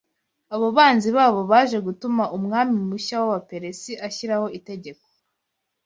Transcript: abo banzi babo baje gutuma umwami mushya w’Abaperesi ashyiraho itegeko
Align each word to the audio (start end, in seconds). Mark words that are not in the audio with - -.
abo 0.53 0.67
banzi 0.77 1.09
babo 1.17 1.41
baje 1.51 1.77
gutuma 1.87 2.23
umwami 2.37 2.77
mushya 2.89 3.15
w’Abaperesi 3.21 3.91
ashyiraho 4.07 4.47
itegeko 4.57 5.05